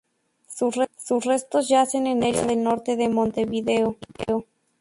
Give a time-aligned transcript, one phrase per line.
[0.47, 3.97] Sus restos yacen en el Cementerio del Norte de Montevideo.